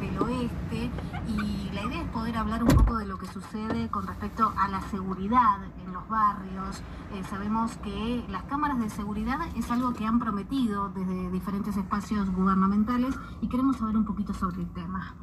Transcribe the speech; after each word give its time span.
del 0.00 0.18
oeste 0.18 0.90
y 1.28 1.70
la 1.74 1.82
idea 1.82 2.02
es 2.02 2.08
poder 2.08 2.36
hablar 2.36 2.62
un 2.62 2.70
poco 2.70 2.96
de 2.96 3.06
lo 3.06 3.18
que 3.18 3.26
sucede 3.26 3.88
con 3.88 4.06
respecto 4.06 4.52
a 4.56 4.68
la 4.68 4.80
seguridad 4.82 5.58
en 5.84 5.92
los 5.92 6.08
barrios. 6.08 6.82
Eh, 7.12 7.22
sabemos 7.28 7.76
que 7.78 8.24
las 8.28 8.42
cámaras 8.44 8.80
de 8.80 8.88
seguridad 8.88 9.38
es 9.56 9.70
algo 9.70 9.92
que 9.92 10.06
han 10.06 10.18
prometido 10.18 10.88
desde 10.88 11.30
diferentes 11.30 11.76
espacios 11.76 12.30
gubernamentales 12.30 13.14
y 13.40 13.48
queremos 13.48 13.76
saber 13.76 13.96
un 13.96 14.04
poquito 14.04 14.32
sobre 14.32 14.62
el 14.62 14.70
tema. 14.72 15.14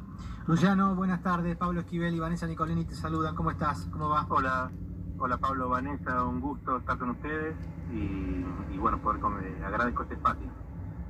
Luciano, 0.46 0.94
buenas 0.94 1.22
tardes. 1.22 1.56
Pablo 1.56 1.80
Esquivel 1.80 2.14
y 2.14 2.20
Vanessa 2.20 2.46
Nicolini 2.46 2.84
te 2.84 2.94
saludan. 2.94 3.34
¿Cómo 3.34 3.50
estás? 3.50 3.88
¿Cómo 3.90 4.08
va? 4.08 4.26
Hola, 4.30 4.70
hola 5.18 5.38
Pablo, 5.38 5.68
Vanessa, 5.68 6.24
un 6.24 6.40
gusto 6.40 6.78
estar 6.78 6.96
con 6.98 7.10
ustedes 7.10 7.56
y, 7.92 8.78
bueno, 8.78 8.98
poder 8.98 9.20
comer. 9.20 9.62
agradezco 9.64 10.04
este 10.04 10.14
espacio. 10.14 10.67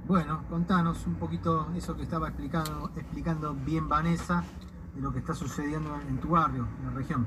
Bueno, 0.08 0.42
contanos 0.48 1.06
un 1.06 1.16
poquito 1.16 1.68
eso 1.76 1.94
que 1.94 2.04
estaba 2.04 2.28
explicando, 2.28 2.90
explicando 2.96 3.54
bien 3.54 3.90
Vanessa 3.90 4.42
de 4.94 5.02
lo 5.02 5.12
que 5.12 5.18
está 5.18 5.34
sucediendo 5.34 6.00
en 6.08 6.16
tu 6.16 6.28
barrio, 6.28 6.66
en 6.80 6.86
la 6.86 6.92
región. 6.92 7.26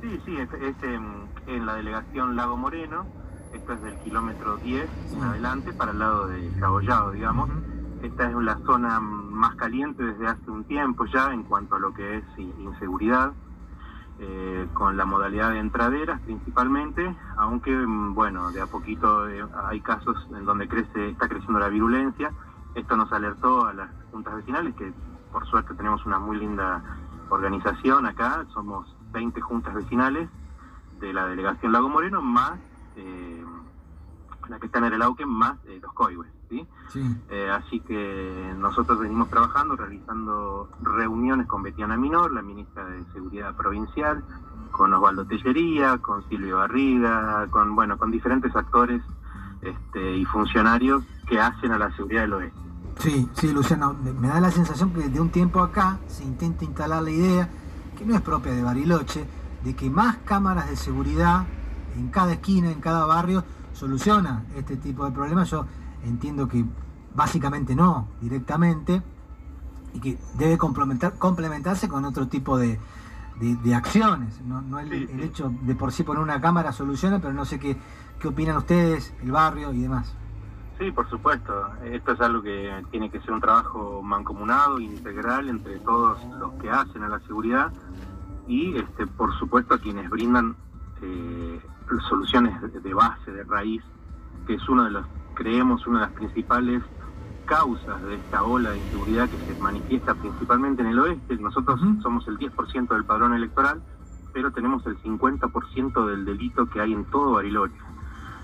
Sí, 0.00 0.20
sí, 0.24 0.36
es, 0.36 0.48
en, 0.84 1.66
la 1.66 1.74
delegación 1.74 2.36
Lago 2.36 2.56
Moreno, 2.56 3.04
esto 3.52 3.72
es 3.72 3.82
del 3.82 3.96
kilómetro 3.96 4.58
10 4.58 4.88
en 5.12 5.22
adelante 5.24 5.72
para 5.72 5.90
el 5.90 5.98
lado 5.98 6.28
de 6.28 6.48
Cabollado, 6.60 7.10
digamos. 7.10 7.50
Esta 8.00 8.30
es 8.30 8.36
la 8.36 8.58
zona 8.58 9.00
más 9.00 9.56
caliente 9.56 10.04
desde 10.04 10.28
hace 10.28 10.48
un 10.52 10.62
tiempo 10.62 11.04
ya 11.06 11.32
en 11.32 11.42
cuanto 11.42 11.74
a 11.74 11.80
lo 11.80 11.92
que 11.92 12.18
es 12.18 12.24
inseguridad, 12.38 13.32
eh, 14.20 14.66
con 14.72 14.96
la 14.96 15.04
modalidad 15.04 15.52
de 15.52 15.60
entraderas 15.60 16.20
principalmente, 16.22 17.14
aunque 17.36 17.70
mm, 17.70 18.14
bueno, 18.14 18.50
de 18.50 18.60
a 18.60 18.66
poquito 18.66 19.28
eh, 19.28 19.44
hay 19.66 19.80
casos 19.80 20.16
en 20.36 20.44
donde 20.44 20.66
crece, 20.66 21.10
está 21.10 21.28
creciendo 21.28 21.60
la 21.60 21.68
virulencia. 21.68 22.32
Esto 22.74 22.96
nos 22.96 23.12
alertó 23.12 23.66
a 23.66 23.72
las 23.72 23.90
juntas 24.10 24.34
vecinales, 24.34 24.74
que 24.74 24.92
por 25.30 25.46
suerte 25.46 25.74
tenemos 25.74 26.04
una 26.04 26.18
muy 26.18 26.36
linda 26.36 26.82
organización 27.28 28.06
acá, 28.06 28.44
somos 28.52 28.92
20 29.12 29.40
juntas 29.40 29.72
vecinales 29.74 30.28
de 30.98 31.12
la 31.12 31.26
delegación 31.26 31.70
Lago 31.70 31.88
Moreno, 31.88 32.20
más 32.20 32.58
eh, 32.96 33.44
la 34.48 34.58
que 34.58 34.66
está 34.66 34.78
en 34.78 34.86
el 34.86 35.02
Auquen, 35.02 35.28
más 35.28 35.58
los 35.80 35.92
COIWES. 36.48 36.66
Eh, 37.30 37.50
así 37.50 37.80
que 37.80 38.54
nosotros 38.58 38.98
venimos 38.98 39.28
trabajando, 39.28 39.76
realizando 39.76 40.70
reuniones 40.82 41.46
con 41.46 41.62
Betiana 41.62 41.96
Minor, 41.96 42.32
la 42.32 42.42
ministra 42.42 42.84
de 42.86 43.04
Seguridad 43.12 43.54
Provincial, 43.54 44.24
con 44.70 44.92
Osvaldo 44.92 45.26
Tellería, 45.26 45.98
con 45.98 46.26
Silvio 46.28 46.58
Barriga, 46.58 47.46
con 47.50 47.74
bueno, 47.74 47.98
con 47.98 48.10
diferentes 48.10 48.54
actores 48.54 49.02
este, 49.62 50.16
y 50.16 50.24
funcionarios 50.24 51.04
que 51.26 51.40
hacen 51.40 51.72
a 51.72 51.78
la 51.78 51.94
seguridad 51.96 52.22
del 52.22 52.32
oeste. 52.34 52.58
Sí, 52.98 53.28
sí, 53.34 53.52
Luciano, 53.52 53.94
me 53.94 54.28
da 54.28 54.40
la 54.40 54.50
sensación 54.50 54.92
que 54.92 55.08
de 55.08 55.20
un 55.20 55.30
tiempo 55.30 55.60
acá 55.60 55.98
se 56.08 56.24
intenta 56.24 56.64
instalar 56.64 57.02
la 57.02 57.10
idea, 57.10 57.48
que 57.96 58.04
no 58.04 58.14
es 58.14 58.20
propia 58.20 58.52
de 58.52 58.62
Bariloche, 58.62 59.24
de 59.62 59.76
que 59.76 59.88
más 59.88 60.18
cámaras 60.18 60.68
de 60.68 60.76
seguridad 60.76 61.46
en 61.96 62.08
cada 62.08 62.32
esquina, 62.32 62.70
en 62.70 62.80
cada 62.80 63.04
barrio, 63.06 63.44
soluciona 63.72 64.44
este 64.56 64.76
tipo 64.76 65.04
de 65.04 65.12
problemas. 65.12 65.50
Yo 65.50 65.64
entiendo 66.04 66.48
que 66.48 66.64
básicamente 67.14 67.74
no, 67.74 68.08
directamente, 68.20 69.02
y 69.94 70.00
que 70.00 70.18
debe 70.34 70.58
complementar, 70.58 71.18
complementarse 71.18 71.88
con 71.88 72.04
otro 72.04 72.28
tipo 72.28 72.58
de, 72.58 72.78
acciones. 73.74 74.40
No, 74.42 74.78
el, 74.78 75.20
hecho 75.20 75.52
de 75.62 75.74
por 75.74 75.92
sí 75.92 76.02
poner 76.02 76.22
una 76.22 76.40
cámara 76.40 76.72
soluciona, 76.72 77.20
pero 77.20 77.32
no 77.32 77.44
sé 77.44 77.58
qué, 77.58 77.76
qué 78.18 78.28
opinan 78.28 78.56
ustedes, 78.56 79.14
el 79.22 79.32
barrio 79.32 79.72
y 79.72 79.82
demás. 79.82 80.14
Sí, 80.78 80.92
por 80.92 81.08
supuesto. 81.10 81.70
Esto 81.84 82.12
es 82.12 82.20
algo 82.20 82.42
que 82.42 82.84
tiene 82.90 83.10
que 83.10 83.20
ser 83.20 83.32
un 83.32 83.40
trabajo 83.40 84.00
mancomunado, 84.02 84.78
integral 84.78 85.48
entre 85.48 85.78
todos 85.80 86.18
los 86.38 86.52
que 86.54 86.70
hacen 86.70 87.02
a 87.02 87.08
la 87.08 87.18
seguridad 87.20 87.72
y, 88.46 88.76
este, 88.76 89.06
por 89.06 89.36
supuesto, 89.38 89.74
a 89.74 89.78
quienes 89.78 90.08
brindan 90.08 90.54
eh, 91.02 91.60
soluciones 92.08 92.54
de 92.82 92.94
base, 92.94 93.32
de 93.32 93.44
raíz, 93.44 93.82
que 94.46 94.54
es 94.54 94.68
uno 94.68 94.84
de 94.84 94.90
los 94.92 95.06
creemos 95.38 95.86
una 95.86 96.00
de 96.00 96.06
las 96.06 96.14
principales 96.14 96.82
causas 97.46 98.02
de 98.02 98.16
esta 98.16 98.42
ola 98.42 98.70
de 98.70 98.78
inseguridad 98.78 99.28
que 99.28 99.38
se 99.38 99.60
manifiesta 99.62 100.12
principalmente 100.16 100.82
en 100.82 100.88
el 100.88 100.98
oeste. 100.98 101.36
Nosotros 101.36 101.80
somos 102.02 102.26
el 102.26 102.38
10% 102.38 102.88
del 102.88 103.04
padrón 103.04 103.34
electoral, 103.34 103.80
pero 104.32 104.50
tenemos 104.50 104.84
el 104.86 105.00
50% 105.00 106.06
del 106.06 106.24
delito 106.24 106.68
que 106.68 106.80
hay 106.80 106.92
en 106.92 107.04
todo 107.04 107.34
Bariloche, 107.34 107.78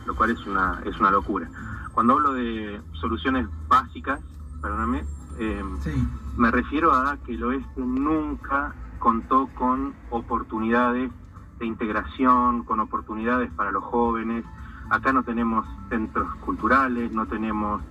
lo 0.06 0.15
cual 0.15 0.31
es 0.31 0.47
una, 0.47 0.81
es 0.84 0.97
una 1.00 1.10
locura. 1.10 1.50
Cuando 1.93 2.12
hablo 2.12 2.32
de 2.32 2.81
soluciones 2.93 3.49
básicas, 3.66 4.21
perdóname, 4.62 5.05
em, 5.41 5.76
me 6.37 6.53
refiero 6.53 6.93
a 6.93 7.16
que 7.26 7.34
el 7.34 7.43
oeste 7.43 7.81
nunca 7.81 8.72
contó 9.00 9.49
con 9.56 9.94
oportunidades 10.11 11.11
de 11.59 11.66
integración, 11.66 12.62
con 12.62 12.78
oportunidades 12.78 13.50
para 13.50 13.72
los 13.72 13.82
jóvenes, 13.82 14.44
Acá 14.90 15.12
no 15.12 15.22
tenemos 15.22 15.66
centros 15.88 16.34
culturales, 16.36 17.10
no 17.12 17.26
tenemos 17.26 17.82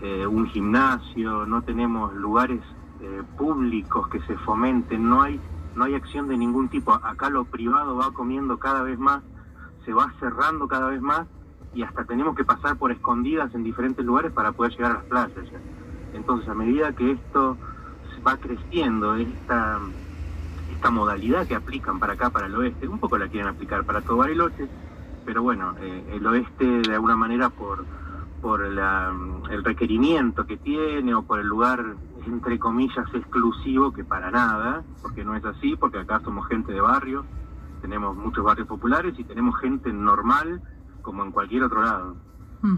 eh, 0.00 0.26
un 0.26 0.46
gimnasio, 0.46 1.46
no 1.46 1.62
tenemos 1.62 2.14
lugares 2.14 2.60
eh, 3.00 3.22
públicos 3.38 4.08
que 4.08 4.20
se 4.20 4.36
fomenten, 4.38 5.08
no 5.08 5.22
hay, 5.22 5.40
no 5.74 5.84
hay 5.84 5.94
acción 5.94 6.28
de 6.28 6.36
ningún 6.36 6.68
tipo. 6.68 6.92
Acá 6.92 7.30
lo 7.30 7.44
privado 7.44 7.96
va 7.96 8.12
comiendo 8.12 8.58
cada 8.58 8.82
vez 8.82 8.98
más, 8.98 9.22
se 9.84 9.92
va 9.92 10.12
cerrando 10.20 10.68
cada 10.68 10.88
vez 10.88 11.00
más 11.00 11.26
y 11.74 11.82
hasta 11.82 12.04
tenemos 12.04 12.36
que 12.36 12.44
pasar 12.44 12.76
por 12.76 12.92
escondidas 12.92 13.54
en 13.54 13.64
diferentes 13.64 14.04
lugares 14.04 14.32
para 14.32 14.52
poder 14.52 14.72
llegar 14.72 14.90
a 14.90 14.94
las 14.94 15.04
playas. 15.04 15.62
Entonces, 16.12 16.48
a 16.48 16.54
medida 16.54 16.92
que 16.92 17.12
esto 17.12 17.58
va 18.26 18.36
creciendo, 18.36 19.16
esta, 19.16 19.80
esta 20.72 20.90
modalidad 20.90 21.46
que 21.46 21.54
aplican 21.54 21.98
para 21.98 22.14
acá, 22.14 22.30
para 22.30 22.46
el 22.46 22.54
oeste, 22.54 22.88
un 22.88 22.98
poco 22.98 23.18
la 23.18 23.28
quieren 23.28 23.48
aplicar 23.48 23.84
para 23.84 24.00
todo 24.00 24.18
Bariloche, 24.18 24.68
pero 25.24 25.42
bueno, 25.42 25.74
eh, 25.80 26.14
el 26.14 26.26
oeste 26.26 26.82
de 26.82 26.94
alguna 26.94 27.16
manera 27.16 27.50
por, 27.50 27.84
por 28.40 28.62
el 28.62 29.64
requerimiento 29.64 30.46
que 30.46 30.56
tiene 30.56 31.14
o 31.14 31.22
por 31.22 31.40
el 31.40 31.46
lugar, 31.46 31.96
entre 32.26 32.58
comillas, 32.58 33.06
exclusivo, 33.14 33.92
que 33.92 34.04
para 34.04 34.30
nada, 34.30 34.82
porque 35.02 35.24
no 35.24 35.34
es 35.34 35.44
así, 35.44 35.76
porque 35.76 35.98
acá 35.98 36.20
somos 36.20 36.46
gente 36.48 36.72
de 36.72 36.80
barrio, 36.80 37.24
tenemos 37.80 38.16
muchos 38.16 38.44
barrios 38.44 38.68
populares 38.68 39.14
y 39.18 39.24
tenemos 39.24 39.58
gente 39.60 39.92
normal 39.92 40.62
como 41.02 41.22
en 41.22 41.32
cualquier 41.32 41.64
otro 41.64 41.82
lado. 41.82 42.16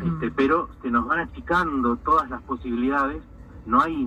este, 0.05 0.33
pero 0.33 0.69
se 0.83 0.91
nos 0.91 1.07
van 1.07 1.21
achicando 1.21 1.97
todas 1.97 2.29
las 2.29 2.43
posibilidades, 2.43 3.23
no 3.67 3.81
hay, 3.81 4.05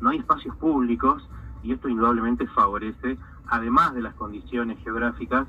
no 0.00 0.08
hay 0.08 0.18
espacios 0.18 0.54
públicos 0.56 1.28
y 1.62 1.72
esto 1.72 1.88
indudablemente 1.88 2.46
favorece, 2.46 3.18
además 3.48 3.94
de 3.94 4.02
las 4.02 4.14
condiciones 4.14 4.78
geográficas, 4.82 5.48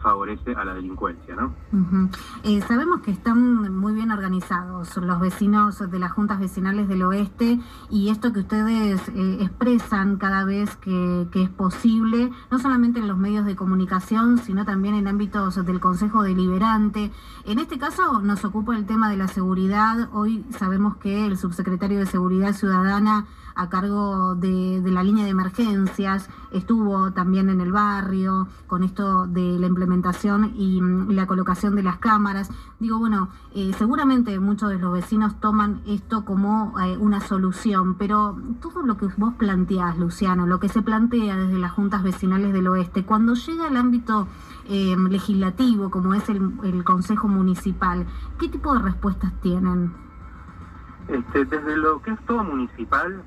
favorece 0.00 0.54
a 0.54 0.64
la 0.64 0.74
delincuencia, 0.74 1.34
¿no? 1.36 1.54
Eh, 2.42 2.60
sabemos 2.66 3.00
que 3.00 3.10
están 3.10 3.76
muy 3.76 3.92
bien 3.92 4.10
organizados 4.10 4.96
los 4.96 5.20
vecinos 5.20 5.78
de 5.90 5.98
las 5.98 6.12
juntas 6.12 6.40
vecinales 6.40 6.88
del 6.88 7.02
oeste 7.02 7.60
y 7.90 8.08
esto 8.08 8.32
que 8.32 8.40
ustedes 8.40 9.00
eh, 9.08 9.38
expresan 9.40 10.16
cada 10.16 10.44
vez 10.44 10.76
que, 10.76 11.28
es 11.32 11.50
posible, 11.50 12.30
no 12.50 12.58
solamente 12.58 13.00
en 13.00 13.08
los 13.08 13.18
medios 13.18 13.44
de 13.44 13.56
comunicación, 13.56 14.38
sino 14.38 14.64
también 14.64 14.94
en 14.94 15.06
ámbitos 15.06 15.64
del 15.64 15.80
Consejo 15.80 16.22
Deliberante. 16.22 17.10
En 17.44 17.58
este 17.58 17.78
caso 17.78 18.20
nos 18.20 18.44
ocupa 18.44 18.76
el 18.76 18.86
tema 18.86 19.10
de 19.10 19.16
la 19.16 19.28
seguridad. 19.28 20.08
Hoy 20.12 20.44
sabemos 20.50 20.96
que 20.96 21.26
el 21.26 21.36
subsecretario 21.36 21.98
de 21.98 22.06
Seguridad 22.06 22.52
Ciudadana 22.54 23.26
a 23.54 23.68
cargo 23.68 24.34
de, 24.36 24.80
la 24.86 25.02
línea 25.02 25.24
de 25.24 25.30
emergencias, 25.30 26.30
estuvo 26.50 27.12
también 27.12 27.50
en 27.50 27.60
el 27.60 27.72
barrio 27.72 28.48
con 28.66 28.82
esto 28.82 29.26
de 29.26 29.58
la 29.58 29.66
implementación 29.66 29.89
y, 30.54 30.80
mm, 30.80 31.10
la 31.10 31.26
colocación 31.26 31.74
de 31.74 31.82
las 31.82 31.98
cámaras. 31.98 32.50
Digo, 32.78 32.98
bueno, 32.98 33.28
eh, 33.54 33.72
seguramente 33.76 34.38
muchos 34.40 34.70
de 34.70 34.78
los 34.78 34.92
vecinos 34.92 35.40
toman 35.40 35.82
esto 35.86 36.24
como 36.24 36.74
eh, 36.80 36.96
una 36.98 37.20
solución, 37.20 37.94
pero 37.94 38.36
todo 38.60 38.82
lo 38.82 38.96
que 38.96 39.06
vos 39.16 39.34
planteás, 39.34 39.98
Luciano, 39.98 40.46
lo 40.46 40.60
que 40.60 40.68
se 40.68 40.82
plantea 40.82 41.36
desde 41.36 41.58
las 41.58 41.72
juntas 41.72 42.02
vecinales 42.02 42.52
del 42.52 42.68
oeste, 42.68 43.04
cuando 43.04 43.34
llega 43.34 43.66
al 43.66 43.76
ámbito 43.76 44.28
eh, 44.68 44.96
legislativo, 44.96 45.90
como 45.90 46.14
es 46.14 46.28
el, 46.28 46.52
el 46.62 46.84
Consejo 46.84 47.28
Municipal, 47.28 48.06
¿qué 48.38 48.48
tipo 48.48 48.72
de 48.74 48.80
respuestas 48.80 49.32
tienen? 49.40 49.92
Este, 51.10 51.44
desde 51.44 51.76
lo 51.76 52.00
que 52.02 52.12
es 52.12 52.20
todo 52.24 52.44
municipal, 52.44 53.22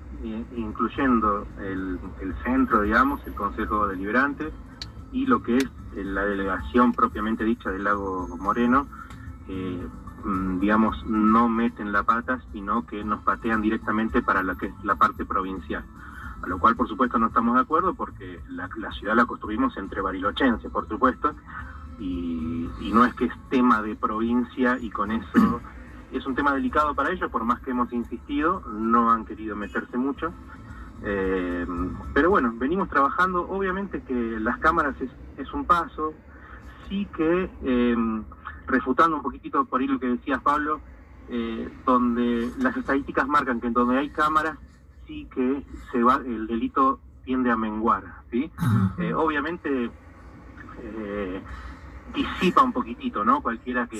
incluyendo 0.55 1.45
el, 1.59 1.99
centro, 2.45 2.81
digamos, 2.81 3.19
el 3.27 3.33
Consejo 3.33 3.87
Deliberante 3.87 4.51
y 5.11 5.25
lo 5.25 5.43
que 5.43 5.57
es 5.57 5.69
la 5.95 6.25
delegación 6.25 6.93
propiamente 6.93 7.43
dicha 7.43 7.69
del 7.71 7.83
Lago 7.83 8.27
Moreno, 8.39 8.87
eh, 9.47 9.87
mm, 10.23 10.59
digamos, 10.59 11.05
no 11.05 11.49
meten 11.49 11.91
la 11.91 12.03
pata, 12.03 12.39
sino 12.51 12.85
que 12.85 13.03
nos 13.03 13.21
patean 13.23 13.61
directamente 13.61 14.21
para 14.21 14.43
lo 14.43 14.57
que 14.57 14.67
es 14.67 14.73
la 14.83 14.95
parte 14.95 15.25
provincial. 15.25 15.83
A 16.41 16.47
lo 16.47 16.59
cual, 16.59 16.75
por 16.75 16.87
supuesto, 16.87 17.17
no 17.17 17.27
estamos 17.27 17.55
de 17.55 17.61
acuerdo 17.61 17.93
porque 17.93 18.41
la, 18.49 18.67
ciudad 18.91 19.15
la 19.15 19.25
construimos 19.25 19.77
entre 19.77 20.01
barilochenses, 20.01 20.69
por 20.71 20.87
supuesto, 20.87 21.33
y, 21.99 22.69
y 22.81 22.91
no 22.93 23.05
es 23.05 23.13
que 23.13 23.25
es 23.25 23.33
tema 23.49 23.81
de 23.81 23.95
provincia 23.95 24.77
y 24.79 24.89
con 24.89 25.11
eso 25.11 25.61
es 26.11 26.25
un 26.25 26.35
tema 26.35 26.53
delicado 26.53 26.93
para 26.93 27.11
ellos, 27.11 27.29
por 27.31 27.43
más 27.43 27.59
que 27.61 27.71
hemos 27.71 27.91
insistido, 27.91 28.61
no 28.71 29.11
han 29.11 29.25
querido 29.25 29.55
meterse 29.55 29.97
mucho. 29.97 30.31
Eh, 31.05 31.65
pero 32.13 32.29
bueno, 32.29 32.53
venimos 32.55 32.89
trabajando, 32.89 33.41
obviamente 33.49 34.01
que 34.03 34.13
las 34.13 34.57
cámaras 34.59 34.95
es, 35.37 35.53
un 35.53 35.65
paso, 35.65 36.13
sí 36.87 37.07
que 37.15 37.49
eh, 37.63 37.95
refutando 38.67 39.17
un 39.17 39.21
poquitito 39.21 39.65
por 39.65 39.81
ahí 39.81 39.87
lo 39.87 39.99
que 39.99 40.07
decías 40.07 40.41
Pablo, 40.41 40.79
eh, 41.29 41.69
donde 41.85 42.49
las 42.57 42.77
estadísticas 42.77 43.27
marcan 43.27 43.59
que 43.59 43.67
en 43.67 43.73
donde 43.73 43.97
hay 43.97 44.09
cámaras 44.09 44.57
sí 45.05 45.27
que 45.33 45.63
se 45.91 46.01
va 46.01 46.15
el 46.25 46.47
delito 46.47 46.99
tiende 47.25 47.51
a 47.51 47.57
menguar, 47.57 48.03
¿sí? 48.31 48.51
obviamente 49.15 49.89
disipa 52.13 52.61
un 52.61 52.73
poquitito, 52.73 53.23
¿no? 53.23 53.41
Cualquiera 53.41 53.87
que, 53.87 53.99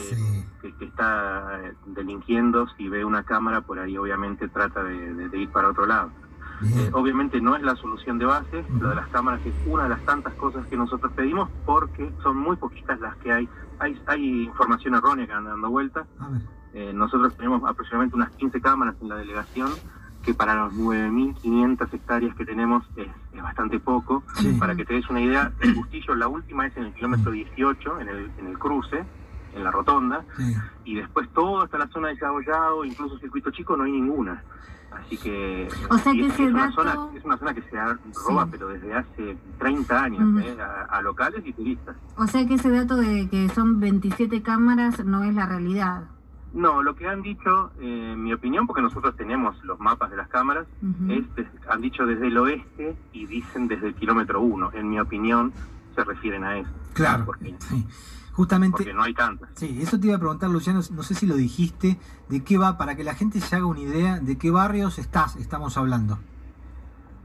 está 0.82 1.62
delinquiendo, 1.86 2.68
si 2.78 2.90
ve 2.90 3.06
una 3.06 3.24
cámara, 3.24 3.62
por 3.62 3.80
ahí 3.80 3.98
obviamente 3.98 4.50
trata 4.50 4.84
de 4.84 5.38
ir 5.38 5.50
para 5.50 5.70
otro 5.70 5.86
lado. 5.86 6.12
Eh, 6.64 6.90
obviamente 6.94 7.42
no 7.42 7.56
es 7.56 7.62
la 7.62 7.76
solución 7.76 8.18
de 8.18 8.26
base, 8.26 8.64
lo 8.80 8.90
de 8.90 8.96
las 8.96 9.08
cámaras 9.08 9.42
es 9.46 9.54
una 9.66 9.84
de 9.84 9.90
las 9.90 10.02
tantas 10.06 10.34
cosas 10.36 10.66
que 10.68 10.78
nosotros 10.78 11.12
pedimos 11.14 11.50
porque 11.66 12.12
son 12.22 12.38
muy 12.38 12.56
poquitas 12.56 13.00
las 13.00 13.16
que 13.18 13.32
hay. 13.32 13.50
Hay, 13.80 14.00
hay 14.06 14.44
información 14.44 14.96
errónea 14.96 15.28
que 15.28 15.34
anda 15.34 15.52
dando 15.52 15.70
vuelta. 15.70 16.06
Eh, 16.74 16.92
nosotros 16.94 17.36
tenemos 17.36 17.64
aproximadamente 17.70 18.16
unas 18.16 18.32
15 18.32 18.62
cámaras 18.62 18.96
en 19.02 19.10
la 19.10 19.16
delegación 19.16 19.72
que 20.24 20.34
para 20.34 20.56
los 20.56 20.74
9.500 20.74 21.94
hectáreas 21.94 22.36
que 22.36 22.46
tenemos 22.46 22.86
es, 22.96 23.08
bastante 23.42 23.78
poco. 23.80 24.24
Para 24.58 24.74
que 24.74 24.86
te 24.86 24.94
des 24.94 25.10
una 25.10 25.20
idea, 25.20 25.52
el 25.60 25.74
Bustillo, 25.74 26.16
la 26.16 26.30
última 26.30 26.66
es 26.66 26.78
en 26.78 26.86
el 26.86 26.94
kilómetro 26.94 27.32
18, 27.32 28.00
en 28.00 28.08
el, 28.08 28.32
en 28.38 28.48
el 28.48 28.58
cruce, 28.58 29.04
en 29.56 29.64
la 29.64 29.72
rotonda, 29.72 30.24
y 30.84 30.96
después 30.96 31.30
todo 31.34 31.62
hasta 31.62 31.78
la 31.78 31.88
zona 31.88 32.10
de 32.10 32.18
Yao 32.18 32.86
incluso 32.86 33.18
circuito 33.20 33.52
chico, 33.52 33.76
no 33.76 33.84
hay 33.84 33.92
ninguna. 33.92 34.44
Así 34.92 35.18
que, 35.18 35.68
o 35.90 35.98
sea 35.98 36.14
que 36.14 36.28
es, 36.28 36.40
una 36.40 36.72
zona, 36.72 36.96
es 37.16 37.26
una 37.26 37.38
zona 37.38 37.54
que 37.54 37.62
se 37.64 37.78
roba, 38.28 38.48
pero 38.50 38.68
desde 38.68 38.94
hace 38.94 39.38
30 39.58 40.04
años, 40.04 40.44
¿eh? 40.44 40.56
a, 40.90 41.02
locales 41.02 41.42
y 41.46 41.54
turistas. 41.54 41.96
O 42.16 42.28
sea 42.28 42.46
que 42.46 42.56
ese 42.56 42.70
dato 42.70 42.96
de 42.98 43.28
que 43.28 43.50
son 43.50 43.80
27 43.80 44.42
cámaras 44.44 45.04
no 45.04 45.24
es 45.24 45.34
la 45.34 45.48
realidad. 45.48 46.04
No, 46.54 46.84
lo 46.84 46.96
que 46.96 47.08
han 47.08 47.24
dicho, 47.24 47.72
eh, 47.80 48.12
en 48.14 48.24
mi 48.24 48.32
opinión, 48.32 48.68
porque 48.68 48.84
nosotros 48.84 49.16
tenemos 49.16 49.56
los 49.64 49.80
mapas 49.80 50.12
de 50.12 50.18
las 50.18 50.28
cámaras, 50.28 50.68
es, 51.10 51.26
han 51.68 51.82
dicho 51.82 52.06
desde 52.06 52.28
el 52.28 52.38
oeste 52.38 52.96
y 53.12 53.26
dicen 53.26 53.68
desde 53.68 53.88
el 53.88 53.96
kilómetro 53.96 54.42
1. 54.42 54.72
En 54.74 54.90
mi 54.92 55.00
opinión, 55.00 55.52
se 55.94 56.04
refieren 56.04 56.44
a 56.44 56.58
eso. 56.58 56.70
Claro. 56.94 57.28
sí. 57.60 57.88
Justamente. 58.34 58.78
Porque 58.78 58.94
no 58.94 59.04
hay 59.04 59.14
tantas. 59.14 59.50
Sí, 59.56 59.80
eso 59.82 60.00
te 60.00 60.08
iba 60.08 60.16
a 60.16 60.20
preguntar, 60.20 60.50
Luciano, 60.50 60.82
no 60.92 61.04
sé 61.04 61.14
si 61.14 61.28
lo 61.28 61.36
dijiste, 61.36 62.00
de 62.30 62.44
qué 62.44 62.58
va, 62.58 62.78
para 62.78 62.96
que 62.96 63.04
la 63.04 63.14
gente 63.14 63.40
se 63.40 63.56
haga 63.56 63.66
una 63.66 63.80
idea 63.80 64.20
de 64.20 64.38
qué 64.38 64.50
barrios 64.50 64.98
estás, 64.98 65.36
estamos 65.36 65.78
hablando. 65.78 66.18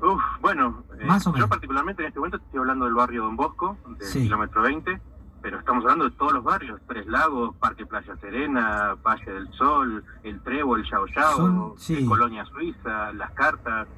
Uf, 0.01 0.21
bueno, 0.41 0.85
eh, 1.01 1.09
yo 1.37 1.49
particularmente 1.49 2.03
en 2.03 2.09
este 2.09 2.21
momento 2.21 2.37
estoy 2.37 2.61
hablando 2.61 2.85
del 2.85 2.95
barrio 2.95 3.25
Don 3.25 3.37
Bosco, 3.37 3.77
del 3.99 4.13
kilómetro 4.13 4.63
20, 4.63 5.01
pero 5.43 5.59
estamos 5.59 5.83
hablando 5.85 6.05
de 6.05 6.11
todos 6.13 6.33
los 6.33 6.45
barrios, 6.45 6.81
Tres 6.87 7.07
Lagos, 7.07 7.57
Parque 7.57 7.85
Playa 7.85 8.15
Serena, 8.21 8.95
Valle 9.03 9.33
del 9.33 9.51
Sol, 9.55 10.05
El 10.23 10.41
Trevo, 10.43 10.77
El 10.77 10.89
Yao 10.89 11.07
Yao, 11.07 11.75
Colonia 12.07 12.45
Suiza, 12.45 13.13
Las 13.15 13.33
Cartas, 13.33 13.89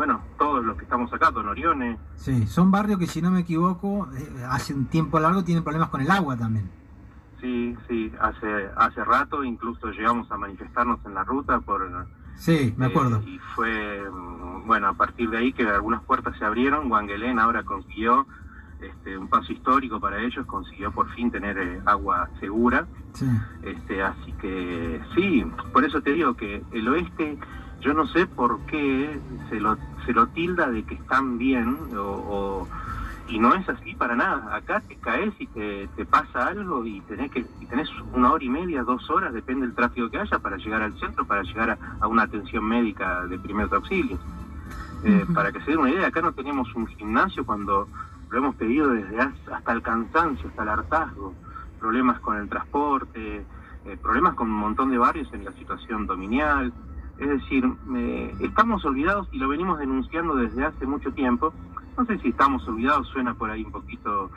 bueno, 0.00 0.22
todos 0.38 0.64
los 0.64 0.78
que 0.78 0.84
estamos 0.84 1.12
acá, 1.12 1.30
Don 1.30 1.46
Orione. 1.46 1.98
Sí, 2.16 2.46
son 2.46 2.70
barrios 2.70 2.98
que 2.98 3.06
si 3.06 3.20
no 3.20 3.30
me 3.30 3.40
equivoco, 3.40 4.08
eh, 4.16 4.46
hace 4.48 4.72
un 4.72 4.86
tiempo 4.86 5.20
largo 5.20 5.44
tienen 5.44 5.62
problemas 5.62 5.90
con 5.90 6.00
el 6.00 6.10
agua 6.10 6.38
también. 6.38 6.70
Sí, 7.38 7.76
sí, 7.86 8.10
hace 8.18 8.70
hace 8.76 9.04
rato 9.04 9.44
incluso 9.44 9.90
llegamos 9.90 10.32
a 10.32 10.38
manifestarnos 10.38 11.00
en 11.04 11.12
la 11.12 11.22
ruta 11.22 11.60
por... 11.60 11.86
Sí, 12.36 12.72
me 12.78 12.86
acuerdo. 12.86 13.18
Eh, 13.18 13.28
y 13.28 13.38
fue, 13.54 14.10
mm, 14.10 14.66
bueno, 14.66 14.88
a 14.88 14.94
partir 14.94 15.28
de 15.28 15.36
ahí 15.36 15.52
que 15.52 15.68
algunas 15.68 16.02
puertas 16.04 16.34
se 16.38 16.46
abrieron, 16.46 16.88
Guanguelén 16.88 17.38
ahora 17.38 17.62
consiguió 17.64 18.26
este, 18.80 19.18
un 19.18 19.28
paso 19.28 19.52
histórico 19.52 20.00
para 20.00 20.18
ellos, 20.22 20.46
consiguió 20.46 20.92
por 20.92 21.10
fin 21.10 21.30
tener 21.30 21.58
eh, 21.58 21.82
agua 21.84 22.30
segura. 22.40 22.86
Sí. 23.12 23.26
Este, 23.64 24.02
así 24.02 24.32
que 24.40 25.02
sí, 25.14 25.44
por 25.74 25.84
eso 25.84 26.00
te 26.00 26.14
digo 26.14 26.32
que 26.36 26.64
el 26.72 26.88
oeste 26.88 27.38
yo 27.80 27.94
no 27.94 28.06
sé 28.06 28.26
por 28.26 28.60
qué 28.66 29.18
se 29.48 29.60
lo, 29.60 29.76
se 30.04 30.12
lo 30.12 30.26
tilda 30.28 30.70
de 30.70 30.84
que 30.84 30.94
están 30.94 31.38
bien 31.38 31.76
o, 31.96 32.68
y 33.28 33.38
no 33.38 33.54
es 33.54 33.68
así 33.68 33.94
para 33.94 34.16
nada. 34.16 34.54
Acá 34.54 34.80
te 34.80 34.96
caes 34.96 35.32
y 35.38 35.46
te, 35.46 35.88
pasa 36.06 36.48
algo 36.48 36.84
y 36.84 37.00
tenés 37.02 37.30
que 37.30 37.44
y 37.60 37.66
tenés 37.66 37.88
una 38.12 38.32
hora 38.32 38.44
y 38.44 38.48
media, 38.48 38.82
dos 38.82 39.08
horas, 39.08 39.32
depende 39.32 39.66
del 39.66 39.74
tráfico 39.74 40.10
que 40.10 40.18
haya, 40.18 40.38
para 40.38 40.56
llegar 40.56 40.82
al 40.82 40.98
centro, 40.98 41.24
para 41.24 41.42
llegar 41.42 41.78
a, 42.00 42.06
una 42.06 42.24
atención 42.24 42.64
médica 42.64 43.26
de 43.26 43.38
primeros 43.38 43.72
auxilios. 43.72 44.20
Eh, 45.02 45.24
para 45.32 45.50
que 45.50 45.60
se 45.60 45.70
den 45.70 45.80
una 45.80 45.90
idea, 45.90 46.08
acá 46.08 46.20
no 46.20 46.32
tenemos 46.32 46.74
un 46.74 46.86
gimnasio 46.86 47.46
cuando 47.46 47.88
lo 48.28 48.38
hemos 48.38 48.54
pedido 48.56 48.90
desde 48.90 49.18
hasta 49.18 49.72
el 49.72 49.80
cansancio, 49.80 50.48
hasta 50.50 50.62
el 50.62 50.68
hartazgo, 50.68 51.34
problemas 51.78 52.20
con 52.20 52.36
el 52.36 52.48
transporte, 52.48 53.44
eh, 53.86 53.96
problemas 54.02 54.34
con 54.34 54.50
un 54.50 54.56
montón 54.56 54.90
de 54.90 54.98
barrios 54.98 55.32
en 55.32 55.44
la 55.44 55.52
situación 55.52 56.06
dominial. 56.06 56.72
Es 57.20 57.28
decir, 57.28 57.64
estamos 58.40 58.82
olvidados 58.86 59.28
y 59.30 59.38
lo 59.38 59.48
venimos 59.48 59.78
denunciando 59.78 60.34
desde 60.36 60.64
hace 60.64 60.86
mucho 60.86 61.12
tiempo. 61.12 61.52
No 61.98 62.06
sé 62.06 62.18
si 62.18 62.30
estamos 62.30 62.66
olvidados, 62.66 63.06
suena 63.08 63.34
por 63.34 63.50
ahí 63.50 63.62
un 63.62 63.72
poquito 63.72 64.30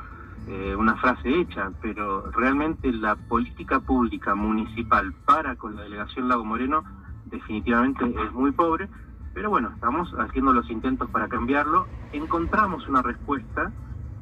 eh, 0.47 0.75
una 0.77 0.97
frase 0.97 1.29
hecha, 1.29 1.71
pero 1.81 2.29
realmente 2.31 2.91
la 2.91 3.15
política 3.15 3.79
pública 3.79 4.35
municipal 4.35 5.13
para 5.25 5.55
con 5.55 5.77
la 5.77 5.83
delegación 5.83 6.27
Lago 6.27 6.43
Moreno 6.43 6.83
definitivamente 7.25 8.03
es 8.03 8.33
muy 8.33 8.51
pobre, 8.51 8.89
pero 9.33 9.49
bueno, 9.49 9.71
estamos 9.73 10.13
haciendo 10.19 10.51
los 10.51 10.69
intentos 10.69 11.09
para 11.09 11.29
cambiarlo. 11.29 11.87
Encontramos 12.11 12.85
una 12.89 13.01
respuesta, 13.01 13.71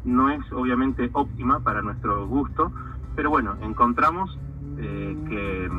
no 0.05 0.29
es 0.29 0.39
obviamente 0.51 1.09
óptima 1.13 1.61
para 1.61 1.81
nuestro 1.81 2.27
gusto, 2.27 2.71
pero 3.15 3.31
bueno, 3.31 3.57
encontramos 3.61 4.37
eh, 4.81 5.69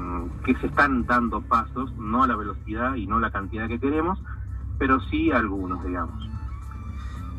que, 0.45 0.55
se 0.61 0.67
están 0.67 1.07
dando 1.07 1.41
pasos, 1.41 1.93
no 1.97 2.23
a 2.23 2.27
la 2.27 2.37
velocidad 2.37 2.95
y 2.95 3.07
no 3.07 3.19
la 3.19 3.31
cantidad 3.31 3.67
que 3.69 3.81
queremos, 3.81 4.19
pero 4.79 5.01
sí 5.01 5.31
algunos, 5.31 5.85
digamos. 5.85 6.29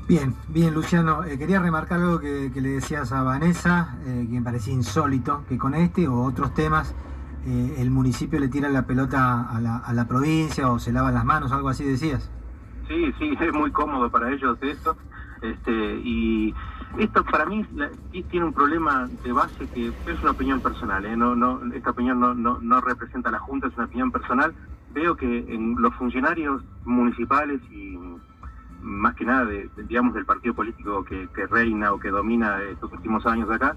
Bien, 0.08 0.36
bien, 0.50 0.74
Luciano. 0.74 1.24
Eh, 1.24 1.38
quería 1.38 1.62
remarcar 1.62 2.02
algo 2.02 2.20
que, 2.20 2.52
le 2.54 2.70
decías 2.70 3.12
a 3.12 3.24
Vanessa, 3.24 3.98
eh, 4.06 4.28
que 4.30 4.36
me 4.36 4.42
parecía 4.42 4.74
insólito, 4.74 5.46
que 5.48 5.58
con 5.58 5.76
este 5.76 6.08
o 6.08 6.24
otros 6.24 6.54
temas 6.54 6.96
el 7.46 7.92
municipio 7.92 8.40
le 8.40 8.48
tira 8.48 8.70
la 8.70 8.88
pelota 8.88 9.50
a 9.50 9.60
la, 9.60 9.76
a 9.76 9.92
la 9.92 10.08
provincia 10.08 10.70
o 10.70 10.80
se 10.80 10.94
lava 10.94 11.12
las 11.12 11.26
manos, 11.26 11.52
algo 11.52 11.68
así 11.68 11.84
decías. 11.84 12.32
Sí, 12.88 13.14
sí, 13.20 13.38
es 13.42 13.54
muy 13.54 13.72
cómodo 13.72 14.10
para 14.10 14.32
ellos 14.32 14.58
esto. 14.62 14.96
Este, 15.44 16.00
y 16.06 16.56
esto 16.98 17.24
para 17.26 17.46
mí 17.46 17.66
tiene 18.32 18.46
un 18.46 18.54
problema 18.54 19.10
de 19.26 19.34
base 19.34 19.68
que 19.68 19.88
es 19.88 20.22
una 20.22 20.32
opinión 20.32 20.62
personal, 20.62 21.06
¿eh? 21.06 21.18
no, 21.18 21.60
esta 21.74 21.90
opinión 21.90 22.22
no, 22.22 22.34
no, 22.34 22.60
no, 22.62 22.80
representa 22.80 23.28
a 23.28 23.34
la 23.34 23.40
Junta, 23.40 23.68
es 23.68 23.76
una 23.76 23.86
opinión 23.86 24.12
personal. 24.12 24.54
Veo 24.94 25.18
que 25.18 25.40
en 25.54 25.76
los 25.82 25.94
funcionarios 25.96 26.64
municipales 26.86 27.60
y 27.70 28.00
más 28.82 29.16
que 29.16 29.26
nada, 29.26 29.46
de, 29.46 29.70
digamos, 29.88 30.14
del 30.14 30.26
partido 30.26 30.54
político 30.54 31.04
que, 31.04 31.28
reina 31.50 31.92
o 31.92 32.00
que 32.00 32.10
domina 32.10 32.62
estos 32.62 32.92
últimos 32.94 33.26
años 33.26 33.50
acá, 33.50 33.76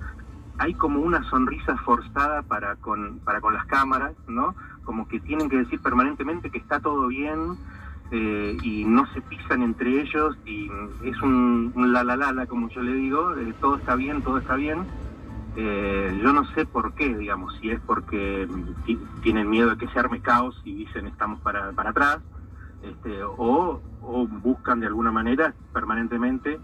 hay 0.59 0.75
como 0.75 1.01
una 1.01 1.23
sonrisa 1.25 1.77
forzada 1.79 2.43
para 2.43 2.77
con, 2.77 3.19
para 3.21 3.41
con 3.41 3.55
las 3.55 3.67
cámaras, 3.67 4.15
¿no? 4.29 4.55
Como 4.85 5.09
que 5.09 5.19
tienen 5.19 5.49
que 5.49 5.59
decir 5.59 5.81
permanentemente 5.81 6.51
que 6.51 6.59
está 6.59 6.79
todo 6.79 7.09
bien, 7.09 7.57
eh, 8.13 8.57
y 8.63 8.85
no 8.85 9.05
se 9.13 9.21
pisan 9.21 9.63
entre 9.63 10.01
ellos 10.01 10.37
y 10.45 10.71
es 11.03 11.21
un, 11.23 11.73
la 11.75 12.05
la 12.05 12.17
la 12.17 12.33
la 12.33 12.47
como 12.47 12.69
yo 12.69 12.81
le 12.83 12.93
digo, 12.93 13.35
eh, 13.37 13.53
todo 13.61 13.77
está 13.77 13.97
bien, 13.97 14.23
todo 14.23 14.39
está 14.39 14.55
bien. 14.55 14.87
Eh, 15.57 16.21
yo 16.23 16.33
no 16.33 16.45
sé 16.53 16.67
por 16.67 16.93
qué, 16.95 17.17
digamos, 17.17 17.57
si 17.61 17.71
es 17.71 17.81
porque 17.81 18.47
tienen 19.23 19.51
miedo 19.51 19.71
de 19.71 19.77
que 19.79 19.89
se 19.89 19.99
arme 19.99 20.21
caos 20.21 20.61
y 20.65 20.75
dicen 20.85 21.07
estamos 21.07 21.41
para, 21.41 21.73
para 21.73 21.91
atrás, 21.91 22.19
este, 22.83 23.25
o, 23.25 23.81
o, 24.03 24.27
buscan 24.29 24.81
de 24.81 24.87
alguna 24.87 25.11
manera 25.11 25.55
permanentemente 25.73 26.61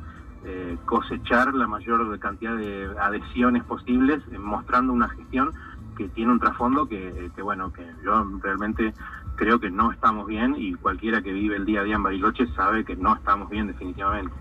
cosechar 0.87 1.54
la 1.54 1.68
mayor 1.68 2.18
cantidad 2.18 2.56
de 2.56 2.90
adhesiones 3.00 3.62
posibles, 3.62 4.20
mostrando 4.40 4.92
una 4.92 5.08
gestión 5.11 5.52
que 5.96 6.08
tiene 6.08 6.32
un 6.32 6.40
trasfondo 6.40 6.88
que, 6.88 7.30
que, 7.34 7.42
bueno, 7.42 7.72
que 7.72 7.87
yo 8.04 8.26
realmente 8.42 8.92
creo 9.36 9.60
que 9.60 9.70
no 9.70 9.92
estamos 9.92 10.26
bien 10.26 10.54
y 10.56 10.74
cualquiera 10.74 11.22
que 11.22 11.32
vive 11.32 11.56
el 11.56 11.64
día 11.64 11.80
a 11.80 11.84
día 11.84 11.96
en 11.96 12.02
Bariloche 12.02 12.46
sabe 12.54 12.84
que 12.84 12.96
no 12.96 13.14
estamos 13.14 13.48
bien 13.50 13.66
definitivamente. 13.66 14.34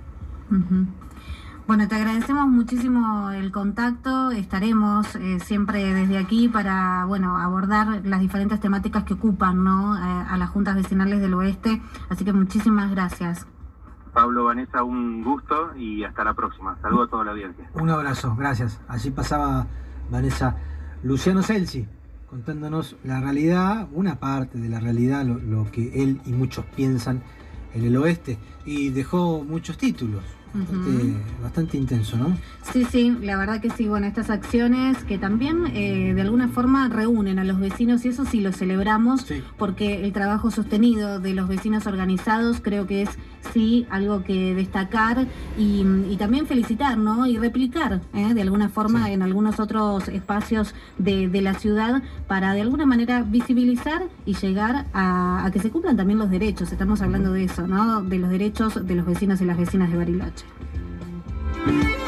Bueno, 1.67 1.87
te 1.87 1.95
agradecemos 1.95 2.47
muchísimo 2.47 3.31
el 3.31 3.51
contacto. 3.51 4.31
Estaremos 4.31 5.15
eh, 5.15 5.39
siempre 5.39 5.93
desde 5.93 6.17
aquí 6.17 6.49
para 6.49 7.05
bueno 7.05 7.37
abordar 7.37 8.01
las 8.05 8.19
diferentes 8.19 8.59
temáticas 8.59 9.03
que 9.03 9.13
ocupan 9.13 9.63
¿no? 9.63 9.95
Eh, 9.95 10.25
a 10.29 10.37
las 10.37 10.49
juntas 10.49 10.75
vecinales 10.75 11.21
del 11.21 11.33
oeste. 11.33 11.81
Así 12.09 12.25
que 12.25 12.33
muchísimas 12.33 12.91
gracias. 12.91 13.47
Pablo, 14.13 14.45
Vanessa, 14.45 14.83
un 14.83 15.23
gusto 15.23 15.73
y 15.77 16.03
hasta 16.03 16.25
la 16.25 16.33
próxima. 16.33 16.77
Saludos 16.81 17.07
a 17.07 17.11
toda 17.11 17.25
la 17.25 17.31
audiencia. 17.31 17.69
Un 17.75 17.89
abrazo, 17.89 18.35
gracias. 18.35 18.81
Allí 18.89 19.09
pasaba 19.11 19.67
Vanessa 20.09 20.57
Luciano 21.03 21.41
Celsi 21.41 21.87
contándonos 22.31 22.95
la 23.03 23.19
realidad, 23.19 23.89
una 23.91 24.17
parte 24.17 24.57
de 24.57 24.69
la 24.69 24.79
realidad, 24.79 25.25
lo, 25.25 25.69
que 25.69 26.01
él 26.01 26.21
y 26.25 26.31
muchos 26.31 26.63
piensan 26.77 27.21
en 27.73 27.83
el 27.83 27.97
oeste 27.97 28.37
y 28.65 28.89
dejó 28.89 29.43
muchos 29.43 29.77
títulos. 29.77 30.23
Bastante, 31.41 31.77
intenso, 31.77 32.17
¿no? 32.17 32.37
Sí, 32.71 32.85
sí, 32.85 33.17
la 33.21 33.37
verdad 33.37 33.61
que 33.61 33.69
sí. 33.69 33.87
Bueno, 33.87 34.07
estas 34.07 34.29
acciones 34.29 34.97
que 35.05 35.17
también 35.17 35.67
eh, 35.73 36.13
de 36.13 36.21
alguna 36.21 36.49
forma 36.49 36.89
reúnen 36.89 37.39
a 37.39 37.43
los 37.43 37.59
vecinos 37.59 38.03
y 38.05 38.09
eso 38.09 38.25
sí 38.25 38.41
lo 38.41 38.51
celebramos 38.51 39.25
porque 39.57 40.03
el 40.03 40.11
trabajo 40.11 40.51
sostenido 40.51 41.19
de 41.19 41.33
los 41.33 41.47
vecinos 41.47 41.87
organizados 41.87 42.59
creo 42.61 42.85
que 42.85 43.03
es 43.03 43.09
sí 43.53 43.87
algo 43.89 44.23
que 44.23 44.53
destacar 44.53 45.27
y, 45.57 45.83
también 46.17 46.45
felicitar, 46.45 46.97
¿no? 46.97 47.25
Y 47.25 47.37
replicar 47.37 48.01
¿eh? 48.13 48.35
de 48.35 48.41
alguna 48.41 48.69
forma 48.69 49.09
en 49.11 49.23
algunos 49.23 49.59
otros 49.59 50.07
espacios 50.07 50.75
de, 50.99 51.29
la 51.41 51.55
ciudad 51.55 52.03
para 52.27 52.53
de 52.53 52.61
alguna 52.61 52.85
manera 52.85 53.23
visibilizar 53.23 54.03
y 54.25 54.35
llegar 54.35 54.85
a, 54.93 55.43
a 55.43 55.51
que 55.51 55.59
se 55.59 55.71
cumplan 55.71 55.97
también 55.97 56.19
los 56.19 56.29
derechos. 56.29 56.71
Estamos 56.71 57.01
hablando 57.01 57.31
de 57.31 57.45
eso, 57.45 57.65
¿no? 57.65 58.03
De 58.03 58.19
los 58.19 58.29
derechos 58.29 58.85
de 58.85 58.95
los 58.95 59.05
vecinos 59.07 59.41
y 59.41 59.45
las 59.45 59.57
vecinas 59.57 59.89
de 59.89 59.97
Bariloche. 59.97 60.40
podcast. 60.41 62.00